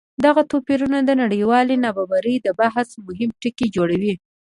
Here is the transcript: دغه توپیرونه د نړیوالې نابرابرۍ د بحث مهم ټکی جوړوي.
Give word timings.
دغه 0.25 0.41
توپیرونه 0.51 0.97
د 1.03 1.11
نړیوالې 1.21 1.75
نابرابرۍ 1.85 2.35
د 2.41 2.47
بحث 2.59 2.89
مهم 3.07 3.29
ټکی 3.41 3.67
جوړوي. 3.75 4.13